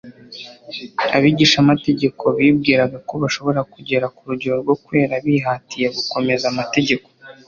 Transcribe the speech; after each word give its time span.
Abigishamategeko 1.17 2.23
bibwiraga 2.37 2.97
ko 3.07 3.13
bashobora 3.23 3.59
kugera 3.73 4.05
ku 4.15 4.21
rugero 4.29 4.55
rwo 4.63 4.75
kwera 4.85 5.13
bihatiye 5.25 5.87
gukomeza 5.97 6.45
amategeko; 6.53 7.07